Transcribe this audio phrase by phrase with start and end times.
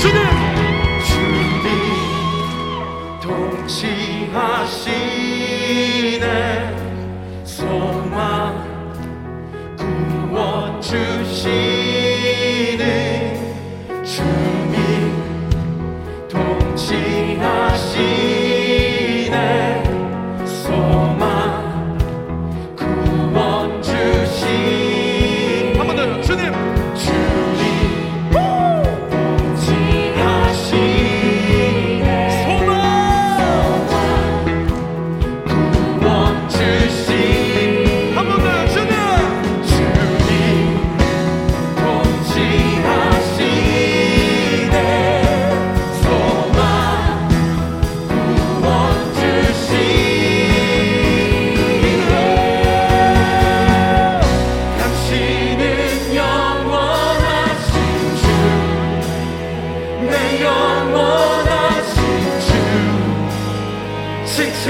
[0.00, 0.39] 주님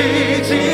[0.00, 0.69] teaching.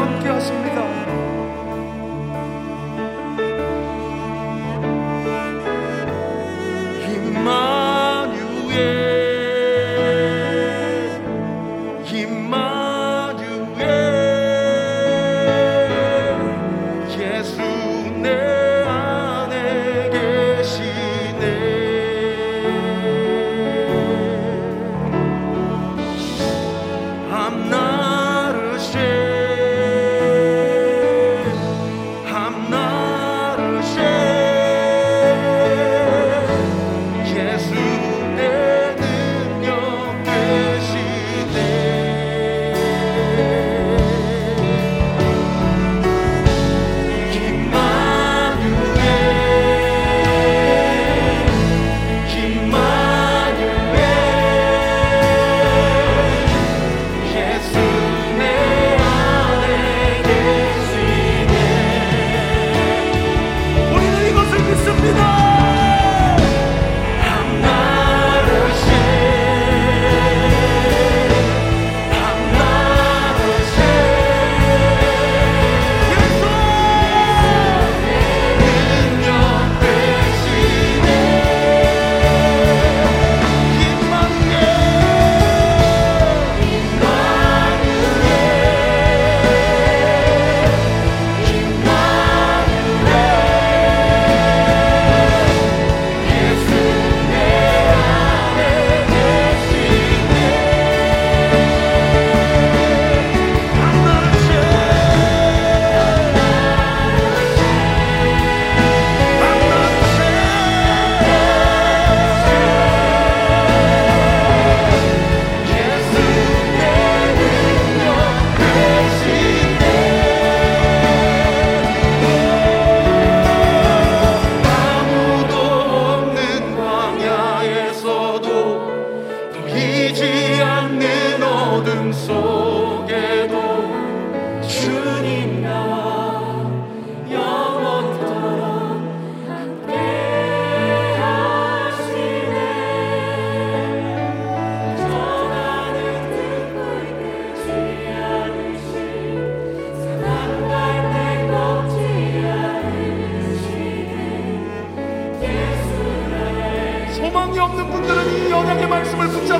[0.00, 0.89] 함께 하십니다.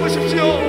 [0.02, 0.59] 아무도